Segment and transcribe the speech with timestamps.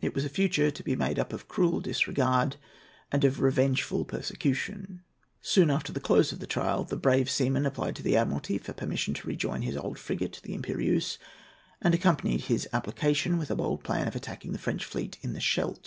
[0.00, 2.56] It was a future to be made up of cruel disregard
[3.12, 6.46] and of revengeful persecution.[A] [Footnote A: See Appendix (I.).] Soon after the close of the
[6.48, 10.40] trial, the brave seaman applied to the Admiralty for permission to rejoin his old frigate,
[10.42, 11.18] the Impérieuse,
[11.80, 15.40] and accompanied his application with a bold plan for attacking the French fleet in the
[15.40, 15.78] Scheldt.